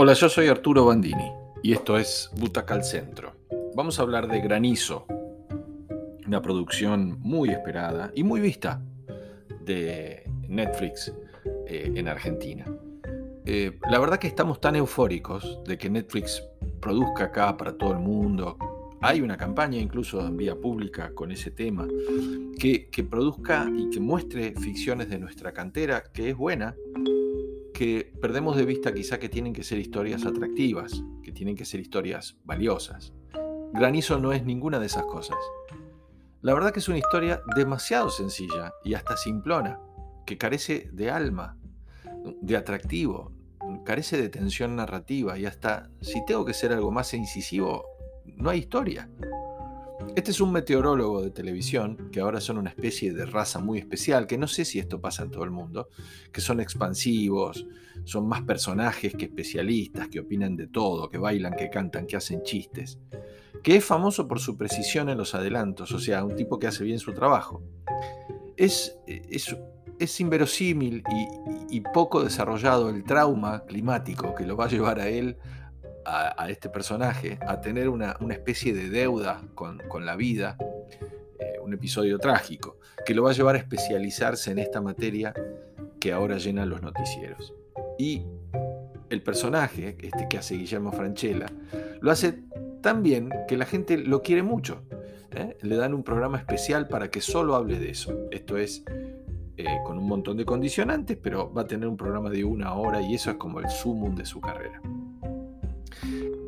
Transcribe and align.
Hola, 0.00 0.12
yo 0.12 0.28
soy 0.28 0.46
Arturo 0.46 0.84
Bandini 0.84 1.32
y 1.60 1.72
esto 1.72 1.98
es 1.98 2.30
Butaca 2.36 2.72
al 2.72 2.84
Centro. 2.84 3.32
Vamos 3.74 3.98
a 3.98 4.02
hablar 4.02 4.28
de 4.28 4.40
Granizo, 4.40 5.06
una 6.24 6.40
producción 6.40 7.18
muy 7.18 7.48
esperada 7.48 8.12
y 8.14 8.22
muy 8.22 8.40
vista 8.40 8.80
de 9.64 10.22
Netflix 10.46 11.12
eh, 11.66 11.90
en 11.96 12.06
Argentina. 12.06 12.64
Eh, 13.44 13.76
la 13.90 13.98
verdad 13.98 14.20
que 14.20 14.28
estamos 14.28 14.60
tan 14.60 14.76
eufóricos 14.76 15.58
de 15.66 15.76
que 15.76 15.90
Netflix 15.90 16.44
produzca 16.80 17.24
acá 17.24 17.56
para 17.56 17.76
todo 17.76 17.90
el 17.90 17.98
mundo. 17.98 18.56
Hay 19.00 19.20
una 19.20 19.36
campaña 19.36 19.80
incluso 19.80 20.24
en 20.24 20.36
vía 20.36 20.54
pública 20.54 21.10
con 21.12 21.32
ese 21.32 21.50
tema, 21.50 21.88
que, 22.56 22.88
que 22.88 23.02
produzca 23.02 23.68
y 23.76 23.90
que 23.90 23.98
muestre 23.98 24.54
ficciones 24.60 25.10
de 25.10 25.18
nuestra 25.18 25.50
cantera, 25.50 26.04
que 26.12 26.30
es 26.30 26.36
buena, 26.36 26.76
que 27.78 28.12
perdemos 28.20 28.56
de 28.56 28.64
vista 28.64 28.92
quizá 28.92 29.20
que 29.20 29.28
tienen 29.28 29.52
que 29.52 29.62
ser 29.62 29.78
historias 29.78 30.26
atractivas, 30.26 31.04
que 31.22 31.30
tienen 31.30 31.54
que 31.54 31.64
ser 31.64 31.78
historias 31.78 32.36
valiosas. 32.42 33.12
Granizo 33.72 34.18
no 34.18 34.32
es 34.32 34.44
ninguna 34.44 34.80
de 34.80 34.86
esas 34.86 35.04
cosas. 35.04 35.38
La 36.40 36.54
verdad 36.54 36.72
que 36.72 36.80
es 36.80 36.88
una 36.88 36.98
historia 36.98 37.40
demasiado 37.54 38.10
sencilla 38.10 38.72
y 38.82 38.94
hasta 38.94 39.16
simplona, 39.16 39.78
que 40.26 40.36
carece 40.36 40.90
de 40.92 41.12
alma, 41.12 41.56
de 42.42 42.56
atractivo, 42.56 43.30
carece 43.84 44.20
de 44.20 44.28
tensión 44.28 44.74
narrativa 44.74 45.38
y 45.38 45.46
hasta 45.46 45.88
si 46.00 46.24
tengo 46.24 46.44
que 46.44 46.54
ser 46.54 46.72
algo 46.72 46.90
más 46.90 47.14
incisivo, 47.14 47.84
no 48.24 48.50
hay 48.50 48.58
historia. 48.58 49.08
Este 50.14 50.30
es 50.30 50.40
un 50.40 50.52
meteorólogo 50.52 51.22
de 51.22 51.30
televisión, 51.30 52.08
que 52.12 52.20
ahora 52.20 52.40
son 52.40 52.58
una 52.58 52.70
especie 52.70 53.12
de 53.12 53.26
raza 53.26 53.58
muy 53.58 53.78
especial, 53.78 54.26
que 54.26 54.38
no 54.38 54.46
sé 54.46 54.64
si 54.64 54.78
esto 54.78 55.00
pasa 55.00 55.24
en 55.24 55.30
todo 55.30 55.44
el 55.44 55.50
mundo, 55.50 55.88
que 56.32 56.40
son 56.40 56.60
expansivos, 56.60 57.66
son 58.04 58.28
más 58.28 58.42
personajes 58.42 59.14
que 59.14 59.26
especialistas, 59.26 60.08
que 60.08 60.20
opinan 60.20 60.56
de 60.56 60.68
todo, 60.68 61.08
que 61.08 61.18
bailan, 61.18 61.54
que 61.54 61.68
cantan, 61.68 62.06
que 62.06 62.16
hacen 62.16 62.42
chistes, 62.42 62.98
que 63.62 63.76
es 63.76 63.84
famoso 63.84 64.28
por 64.28 64.40
su 64.40 64.56
precisión 64.56 65.08
en 65.08 65.18
los 65.18 65.34
adelantos, 65.34 65.92
o 65.92 65.98
sea, 65.98 66.24
un 66.24 66.36
tipo 66.36 66.58
que 66.58 66.68
hace 66.68 66.84
bien 66.84 66.98
su 67.00 67.12
trabajo. 67.12 67.62
Es, 68.56 68.96
es, 69.06 69.56
es 69.98 70.20
inverosímil 70.20 71.02
y, 71.70 71.76
y 71.76 71.80
poco 71.80 72.22
desarrollado 72.22 72.88
el 72.90 73.04
trauma 73.04 73.64
climático 73.66 74.34
que 74.34 74.46
lo 74.46 74.56
va 74.56 74.66
a 74.66 74.68
llevar 74.68 75.00
a 75.00 75.08
él 75.08 75.36
a, 76.08 76.48
este 76.48 76.68
personaje 76.68 77.38
a 77.46 77.60
tener 77.60 77.88
una, 77.88 78.16
especie 78.30 78.72
de 78.72 78.88
deuda 78.88 79.42
con, 79.54 80.06
la 80.06 80.16
vida, 80.16 80.56
eh, 81.38 81.58
un 81.62 81.74
episodio 81.74 82.18
trágico, 82.18 82.78
que 83.04 83.14
lo 83.14 83.22
va 83.24 83.30
a 83.30 83.34
llevar 83.34 83.56
a 83.56 83.58
especializarse 83.58 84.50
en 84.50 84.58
esta 84.58 84.80
materia 84.80 85.34
que 86.00 86.12
ahora 86.12 86.38
llena 86.38 86.64
los 86.64 86.80
noticieros. 86.82 87.52
Y 87.98 88.24
el 89.10 89.22
personaje, 89.22 89.96
este 90.00 90.28
que 90.28 90.38
hace 90.38 90.56
Guillermo 90.56 90.92
Franchella, 90.92 91.46
lo 92.00 92.10
hace 92.10 92.40
tan 92.80 93.02
bien 93.02 93.30
que 93.46 93.56
la 93.56 93.66
gente 93.66 93.98
lo 93.98 94.22
quiere 94.22 94.42
mucho. 94.42 94.82
¿eh? 95.32 95.56
Le 95.60 95.76
dan 95.76 95.92
un 95.92 96.04
programa 96.04 96.38
especial 96.38 96.88
para 96.88 97.10
que 97.10 97.20
solo 97.20 97.54
hable 97.54 97.78
de 97.78 97.90
eso. 97.90 98.28
Esto 98.30 98.56
es 98.56 98.84
eh, 99.56 99.66
con 99.84 99.98
un 99.98 100.06
montón 100.06 100.36
de 100.36 100.44
condicionantes, 100.44 101.18
pero 101.20 101.52
va 101.52 101.62
a 101.62 101.66
tener 101.66 101.88
un 101.88 101.96
programa 101.96 102.30
de 102.30 102.44
una 102.44 102.74
hora 102.74 103.02
y 103.02 103.14
eso 103.14 103.30
es 103.30 103.36
como 103.36 103.60
el 103.60 103.68
sumum 103.68 104.14
de 104.14 104.24
su 104.24 104.40
carrera. 104.40 104.80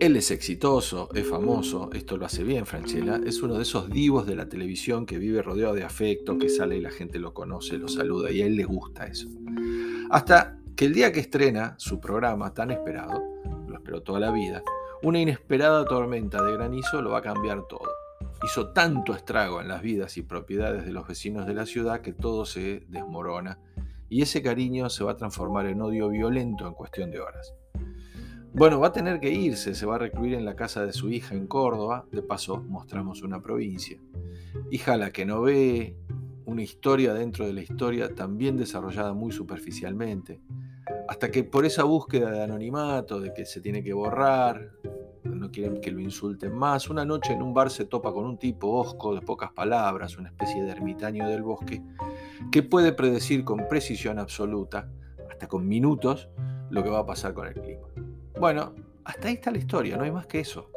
Él 0.00 0.16
es 0.16 0.30
exitoso, 0.30 1.10
es 1.14 1.28
famoso, 1.28 1.90
esto 1.92 2.16
lo 2.16 2.24
hace 2.24 2.42
bien 2.42 2.64
Franchella, 2.64 3.20
es 3.22 3.42
uno 3.42 3.56
de 3.56 3.64
esos 3.64 3.90
divos 3.90 4.26
de 4.26 4.34
la 4.34 4.48
televisión 4.48 5.04
que 5.04 5.18
vive 5.18 5.42
rodeado 5.42 5.74
de 5.74 5.84
afecto, 5.84 6.38
que 6.38 6.48
sale 6.48 6.78
y 6.78 6.80
la 6.80 6.90
gente 6.90 7.18
lo 7.18 7.34
conoce, 7.34 7.76
lo 7.76 7.86
saluda 7.86 8.30
y 8.30 8.40
a 8.40 8.46
él 8.46 8.56
le 8.56 8.64
gusta 8.64 9.06
eso. 9.06 9.28
Hasta 10.08 10.56
que 10.74 10.86
el 10.86 10.94
día 10.94 11.12
que 11.12 11.20
estrena 11.20 11.74
su 11.76 12.00
programa 12.00 12.54
tan 12.54 12.70
esperado, 12.70 13.22
lo 13.68 13.74
esperó 13.74 14.02
toda 14.02 14.20
la 14.20 14.30
vida, 14.30 14.62
una 15.02 15.20
inesperada 15.20 15.84
tormenta 15.84 16.42
de 16.42 16.54
granizo 16.54 17.02
lo 17.02 17.10
va 17.10 17.18
a 17.18 17.22
cambiar 17.22 17.68
todo. 17.68 17.90
Hizo 18.42 18.70
tanto 18.70 19.14
estrago 19.14 19.60
en 19.60 19.68
las 19.68 19.82
vidas 19.82 20.16
y 20.16 20.22
propiedades 20.22 20.86
de 20.86 20.92
los 20.92 21.06
vecinos 21.06 21.46
de 21.46 21.52
la 21.52 21.66
ciudad 21.66 22.00
que 22.00 22.14
todo 22.14 22.46
se 22.46 22.86
desmorona 22.88 23.58
y 24.08 24.22
ese 24.22 24.42
cariño 24.42 24.88
se 24.88 25.04
va 25.04 25.12
a 25.12 25.16
transformar 25.18 25.66
en 25.66 25.82
odio 25.82 26.08
violento 26.08 26.66
en 26.66 26.72
cuestión 26.72 27.10
de 27.10 27.20
horas. 27.20 27.52
Bueno, 28.52 28.80
va 28.80 28.88
a 28.88 28.92
tener 28.92 29.20
que 29.20 29.30
irse, 29.30 29.76
se 29.76 29.86
va 29.86 29.94
a 29.94 29.98
recluir 29.98 30.34
en 30.34 30.44
la 30.44 30.56
casa 30.56 30.84
de 30.84 30.92
su 30.92 31.08
hija 31.08 31.36
en 31.36 31.46
Córdoba, 31.46 32.06
de 32.10 32.20
paso 32.20 32.64
mostramos 32.68 33.22
una 33.22 33.40
provincia. 33.40 34.00
Hija 34.72 34.96
la 34.96 35.12
que 35.12 35.24
no 35.24 35.42
ve, 35.42 35.96
una 36.46 36.62
historia 36.62 37.14
dentro 37.14 37.46
de 37.46 37.52
la 37.52 37.62
historia 37.62 38.12
también 38.12 38.56
desarrollada 38.56 39.12
muy 39.12 39.30
superficialmente, 39.30 40.40
hasta 41.08 41.30
que 41.30 41.44
por 41.44 41.64
esa 41.64 41.84
búsqueda 41.84 42.32
de 42.32 42.42
anonimato, 42.42 43.20
de 43.20 43.32
que 43.32 43.46
se 43.46 43.60
tiene 43.60 43.84
que 43.84 43.92
borrar, 43.92 44.72
no 45.22 45.52
quieren 45.52 45.80
que 45.80 45.92
lo 45.92 46.00
insulten 46.00 46.52
más, 46.52 46.90
una 46.90 47.04
noche 47.04 47.32
en 47.32 47.42
un 47.42 47.54
bar 47.54 47.70
se 47.70 47.84
topa 47.84 48.12
con 48.12 48.24
un 48.24 48.36
tipo 48.36 48.68
osco 48.72 49.14
de 49.14 49.20
pocas 49.20 49.52
palabras, 49.52 50.18
una 50.18 50.30
especie 50.30 50.64
de 50.64 50.72
ermitaño 50.72 51.28
del 51.28 51.42
bosque, 51.42 51.84
que 52.50 52.64
puede 52.64 52.92
predecir 52.92 53.44
con 53.44 53.68
precisión 53.68 54.18
absoluta, 54.18 54.90
hasta 55.30 55.46
con 55.46 55.68
minutos, 55.68 56.28
lo 56.68 56.82
que 56.82 56.90
va 56.90 57.00
a 57.00 57.06
pasar 57.06 57.32
con 57.32 57.46
el 57.46 57.54
clima. 57.54 57.89
Bueno, 58.40 58.72
hasta 59.04 59.28
ahí 59.28 59.34
está 59.34 59.50
la 59.50 59.58
historia, 59.58 59.98
no 59.98 60.04
hay 60.04 60.10
más 60.10 60.26
que 60.26 60.40
eso. 60.40 60.70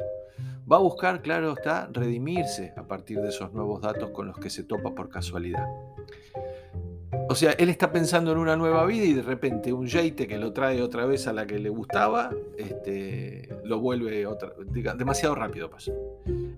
Va 0.70 0.76
a 0.76 0.80
buscar, 0.80 1.22
claro 1.22 1.54
está, 1.54 1.88
redimirse 1.90 2.74
a 2.76 2.82
partir 2.86 3.22
de 3.22 3.30
esos 3.30 3.54
nuevos 3.54 3.80
datos 3.80 4.10
con 4.10 4.26
los 4.26 4.36
que 4.36 4.50
se 4.50 4.64
topa 4.64 4.94
por 4.94 5.08
casualidad. 5.08 5.66
O 7.30 7.34
sea, 7.34 7.52
él 7.52 7.70
está 7.70 7.90
pensando 7.90 8.32
en 8.32 8.38
una 8.38 8.54
nueva 8.54 8.84
vida 8.84 9.04
y 9.04 9.14
de 9.14 9.22
repente 9.22 9.72
un 9.72 9.88
jeite 9.88 10.26
que 10.26 10.36
lo 10.36 10.52
trae 10.52 10.82
otra 10.82 11.06
vez 11.06 11.26
a 11.26 11.32
la 11.32 11.46
que 11.46 11.58
le 11.58 11.70
gustaba, 11.70 12.30
este, 12.58 13.48
lo 13.64 13.80
vuelve 13.80 14.26
otra, 14.26 14.52
demasiado 14.94 15.34
rápido 15.34 15.70
pasa. 15.70 15.90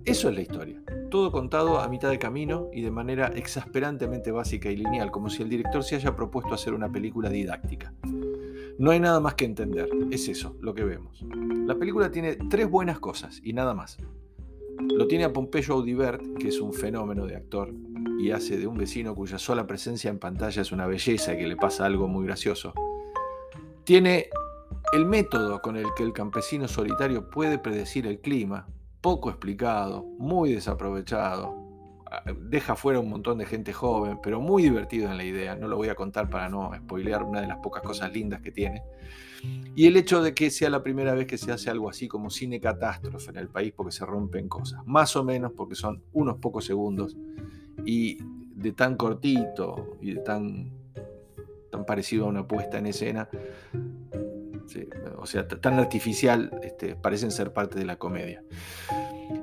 Eso 0.05 0.29
es 0.29 0.35
la 0.35 0.41
historia. 0.41 0.83
Todo 1.09 1.31
contado 1.31 1.79
a 1.79 1.87
mitad 1.89 2.11
de 2.11 2.19
camino 2.19 2.69
y 2.73 2.83
de 2.83 2.91
manera 2.91 3.29
exasperantemente 3.29 4.33
básica 4.33 4.71
y 4.73 4.77
lineal, 4.77 5.13
como 5.13 5.31
si 5.31 5.45
el 5.45 5.49
director 5.49 5.85
se 5.85 5.95
haya 5.95 6.17
propuesto 6.17 6.53
hacer 6.53 6.75
una 6.75 6.91
película 6.91 7.29
didáctica. 7.29 7.93
No 8.79 8.91
hay 8.91 9.01
nada 9.01 9.21
más 9.21 9.35
que 9.35 9.47
entender, 9.47 9.89
es 10.11 10.29
eso 10.29 10.57
lo 10.61 10.75
que 10.75 10.85
vemos. 10.85 11.25
La 11.67 11.75
película 11.77 12.11
tiene 12.11 12.37
tres 12.37 12.69
buenas 12.69 12.99
cosas 12.99 13.41
y 13.43 13.53
nada 13.53 13.73
más. 13.73 13.97
Lo 14.79 15.07
tiene 15.07 15.25
a 15.25 15.33
Pompeyo 15.33 15.75
Audibert, 15.75 16.23
que 16.39 16.49
es 16.49 16.61
un 16.61 16.75
fenómeno 16.75 17.27
de 17.27 17.37
actor 17.37 17.73
y 18.19 18.31
hace 18.31 18.59
de 18.59 18.67
un 18.67 18.77
vecino 18.77 19.15
cuya 19.15 19.39
sola 19.39 19.67
presencia 19.67 20.11
en 20.11 20.19
pantalla 20.19 20.61
es 20.61 20.73
una 20.73 20.87
belleza 20.87 21.35
y 21.35 21.39
que 21.39 21.47
le 21.47 21.57
pasa 21.57 21.87
algo 21.87 22.07
muy 22.07 22.27
gracioso. 22.27 22.75
Tiene 23.85 24.29
el 24.93 25.07
método 25.07 25.61
con 25.61 25.77
el 25.77 25.87
que 25.97 26.03
el 26.03 26.13
campesino 26.13 26.69
solitario 26.69 27.31
puede 27.31 27.59
predecir 27.59 28.07
el 28.07 28.21
clima, 28.21 28.69
poco 29.01 29.31
explicado, 29.31 30.05
muy 30.19 30.53
desaprovechado, 30.53 31.55
deja 32.41 32.77
fuera 32.77 33.01
un 33.01 33.09
montón 33.09 33.39
de 33.39 33.47
gente 33.47 33.73
joven, 33.73 34.19
pero 34.23 34.41
muy 34.41 34.63
divertido 34.63 35.11
en 35.11 35.17
la 35.17 35.25
idea. 35.25 35.57
No 35.57 35.69
lo 35.69 35.77
voy 35.77 35.89
a 35.89 35.95
contar 35.95 36.31
para 36.31 36.49
no 36.49 36.71
spoilear 36.77 37.23
una 37.23 37.41
de 37.41 37.47
las 37.47 37.59
pocas 37.59 37.83
cosas 37.83 38.13
lindas 38.13 38.41
que 38.41 38.53
tiene. 38.53 38.83
Y 39.75 39.87
el 39.87 39.97
hecho 39.97 40.23
de 40.23 40.35
que 40.35 40.51
sea 40.51 40.71
la 40.71 40.83
primera 40.83 41.15
vez 41.15 41.27
que 41.27 41.39
se 41.39 41.53
hace 41.53 41.71
algo 41.71 41.89
así 41.89 42.09
como 42.09 42.31
cine 42.31 42.61
catástrofe 42.61 43.31
en 43.31 43.37
el 43.37 43.49
país 43.49 43.73
porque 43.77 43.93
se 43.93 44.07
rompen 44.07 44.49
cosas, 44.49 44.81
más 44.87 45.15
o 45.17 45.25
menos 45.25 45.53
porque 45.53 45.75
son 45.75 46.03
unos 46.13 46.39
pocos 46.39 46.65
segundos 46.65 47.17
y 47.85 48.19
de 48.55 48.73
tan 48.73 48.97
cortito 48.97 49.99
y 50.01 50.15
de 50.15 50.21
tan, 50.21 50.73
tan 51.71 51.85
parecido 51.85 52.25
a 52.25 52.29
una 52.29 52.49
puesta 52.49 52.79
en 52.79 52.87
escena, 52.87 53.29
o 55.19 55.27
sea, 55.27 55.47
tan 55.47 55.79
artificial, 55.79 56.59
este, 56.63 56.97
parecen 56.97 57.31
ser 57.31 57.53
parte 57.53 57.79
de 57.79 57.85
la 57.85 57.97
comedia. 57.97 58.43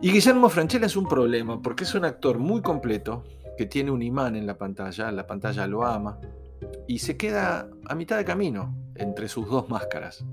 Y 0.01 0.11
Guillermo 0.11 0.49
Franchella 0.49 0.85
es 0.85 0.95
un 0.95 1.07
problema 1.07 1.61
porque 1.61 1.83
es 1.83 1.95
un 1.95 2.05
actor 2.05 2.39
muy 2.39 2.61
completo 2.61 3.23
que 3.57 3.66
tiene 3.66 3.91
un 3.91 4.01
imán 4.01 4.35
en 4.35 4.45
la 4.45 4.57
pantalla, 4.57 5.11
la 5.11 5.27
pantalla 5.27 5.67
lo 5.67 5.85
ama 5.85 6.19
y 6.88 6.99
se 6.99 7.18
queda 7.18 7.69
a 7.85 7.95
mitad 7.95 8.18
de 8.18 8.25
camino 8.25 8.75
entre 8.95 9.27
sus 9.27 9.47
dos 9.50 9.69
máscaras. 9.69 10.25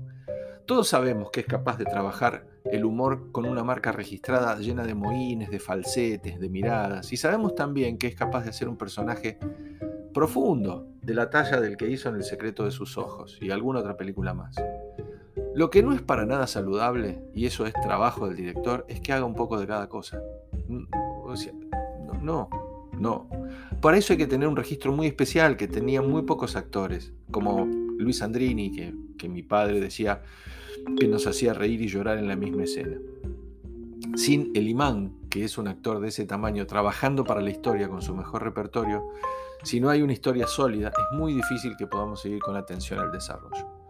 Todos 0.65 0.87
sabemos 0.87 1.31
que 1.31 1.41
es 1.41 1.45
capaz 1.45 1.77
de 1.77 1.85
trabajar 1.85 2.47
el 2.65 2.85
humor 2.85 3.31
con 3.31 3.45
una 3.45 3.63
marca 3.63 3.91
registrada 3.91 4.57
llena 4.57 4.83
de 4.85 4.93
mohines, 4.93 5.49
de 5.49 5.59
falsetes, 5.59 6.39
de 6.39 6.49
miradas 6.49 7.11
y 7.11 7.17
sabemos 7.17 7.55
también 7.55 7.97
que 7.97 8.07
es 8.07 8.15
capaz 8.15 8.43
de 8.43 8.51
hacer 8.51 8.67
un 8.67 8.77
personaje 8.77 9.39
profundo 10.13 10.87
de 11.01 11.13
la 11.13 11.29
talla 11.29 11.59
del 11.59 11.77
que 11.77 11.89
hizo 11.89 12.09
en 12.09 12.15
El 12.15 12.23
secreto 12.23 12.65
de 12.65 12.71
sus 12.71 12.97
ojos 12.97 13.37
y 13.41 13.51
alguna 13.51 13.79
otra 13.79 13.97
película 13.97 14.33
más. 14.33 14.55
Lo 15.53 15.69
que 15.69 15.83
no 15.83 15.93
es 15.93 16.01
para 16.01 16.25
nada 16.25 16.47
saludable, 16.47 17.21
y 17.33 17.45
eso 17.45 17.65
es 17.65 17.73
trabajo 17.73 18.27
del 18.27 18.37
director, 18.37 18.85
es 18.87 19.01
que 19.01 19.11
haga 19.11 19.25
un 19.25 19.35
poco 19.35 19.59
de 19.59 19.67
cada 19.67 19.89
cosa. 19.89 20.21
Mm, 20.67 20.85
no, 22.21 22.49
no, 22.97 23.27
Para 23.81 23.97
eso 23.97 24.13
hay 24.13 24.17
que 24.17 24.27
tener 24.27 24.47
un 24.47 24.55
registro 24.55 24.91
muy 24.91 25.07
especial 25.07 25.57
que 25.57 25.67
tenía 25.67 26.01
muy 26.01 26.21
pocos 26.21 26.55
actores, 26.55 27.13
como 27.31 27.65
Luis 27.97 28.21
Andrini, 28.21 28.71
que, 28.71 28.93
que 29.17 29.27
mi 29.27 29.43
padre 29.43 29.79
decía 29.79 30.21
que 30.99 31.07
nos 31.07 31.27
hacía 31.27 31.53
reír 31.53 31.81
y 31.81 31.87
llorar 31.87 32.17
en 32.17 32.27
la 32.27 32.35
misma 32.35 32.63
escena. 32.63 32.97
Sin 34.15 34.51
el 34.55 34.67
imán, 34.67 35.13
que 35.29 35.43
es 35.43 35.57
un 35.57 35.67
actor 35.67 35.99
de 35.99 36.09
ese 36.09 36.25
tamaño, 36.25 36.67
trabajando 36.67 37.23
para 37.23 37.41
la 37.41 37.49
historia 37.49 37.89
con 37.89 38.01
su 38.01 38.15
mejor 38.15 38.43
repertorio, 38.43 39.03
si 39.63 39.79
no 39.79 39.89
hay 39.89 40.01
una 40.01 40.13
historia 40.13 40.47
sólida, 40.47 40.89
es 40.89 41.17
muy 41.17 41.33
difícil 41.33 41.75
que 41.77 41.87
podamos 41.87 42.21
seguir 42.21 42.39
con 42.39 42.55
atención 42.55 42.99
al 42.99 43.11
desarrollo. 43.11 43.80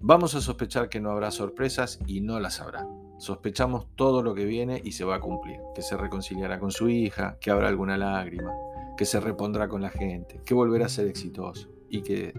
Vamos 0.00 0.34
a 0.34 0.40
sospechar 0.40 0.88
que 0.88 1.00
no 1.00 1.10
habrá 1.10 1.30
sorpresas 1.30 1.98
y 2.06 2.20
no 2.20 2.38
las 2.38 2.60
habrá. 2.60 2.86
Sospechamos 3.18 3.86
todo 3.96 4.22
lo 4.22 4.34
que 4.34 4.44
viene 4.44 4.80
y 4.84 4.92
se 4.92 5.04
va 5.04 5.16
a 5.16 5.20
cumplir. 5.20 5.58
Que 5.74 5.82
se 5.82 5.96
reconciliará 5.96 6.58
con 6.58 6.70
su 6.70 6.88
hija, 6.90 7.38
que 7.40 7.50
habrá 7.50 7.68
alguna 7.68 7.96
lágrima, 7.96 8.52
que 8.96 9.06
se 9.06 9.20
repondrá 9.20 9.68
con 9.68 9.80
la 9.80 9.90
gente, 9.90 10.40
que 10.44 10.54
volverá 10.54 10.86
a 10.86 10.90
ser 10.90 11.06
exitoso 11.06 11.68
y 11.88 12.02
que 12.02 12.38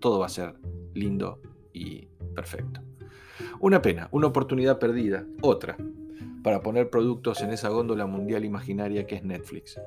todo 0.00 0.18
va 0.18 0.26
a 0.26 0.30
ser 0.30 0.54
lindo 0.94 1.40
y 1.72 2.06
perfecto. 2.34 2.80
Una 3.60 3.82
pena, 3.82 4.08
una 4.10 4.28
oportunidad 4.28 4.78
perdida, 4.78 5.26
otra, 5.42 5.76
para 6.42 6.62
poner 6.62 6.90
productos 6.90 7.40
en 7.42 7.50
esa 7.50 7.68
góndola 7.68 8.06
mundial 8.06 8.44
imaginaria 8.44 9.06
que 9.06 9.16
es 9.16 9.24
Netflix. 9.24 9.80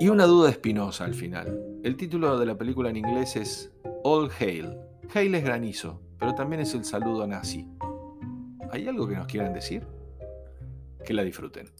Y 0.00 0.08
una 0.08 0.24
duda 0.24 0.50
espinosa 0.50 1.04
al 1.04 1.14
final. 1.14 1.62
El 1.82 1.96
título 1.96 2.38
de 2.38 2.46
la 2.46 2.58
película 2.58 2.90
en 2.90 2.96
inglés 2.96 3.36
es 3.36 3.72
All 4.02 4.30
Hail. 4.40 4.76
Hail 5.14 5.34
es 5.34 5.44
granizo, 5.44 6.00
pero 6.18 6.34
también 6.34 6.60
es 6.60 6.74
el 6.74 6.84
saludo 6.84 7.26
nazi. 7.26 7.66
¿Hay 8.70 8.86
algo 8.88 9.06
que 9.08 9.16
nos 9.16 9.26
quieran 9.26 9.52
decir? 9.52 9.86
Que 11.04 11.14
la 11.14 11.22
disfruten. 11.22 11.70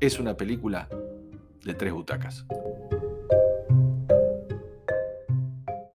Es 0.00 0.18
una 0.18 0.36
película 0.36 0.88
de 1.64 1.74
tres 1.74 1.92
butacas. 1.92 2.46